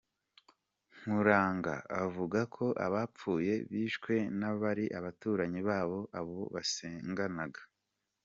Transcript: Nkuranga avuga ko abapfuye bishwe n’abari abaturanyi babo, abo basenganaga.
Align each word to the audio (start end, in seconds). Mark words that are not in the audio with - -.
Nkuranga 0.99 1.73
avuga 2.03 2.39
ko 2.55 2.65
abapfuye 2.85 3.53
bishwe 3.71 4.13
n’abari 4.39 4.85
abaturanyi 4.97 5.59
babo, 5.69 5.99
abo 6.19 6.39
basenganaga. 6.53 7.61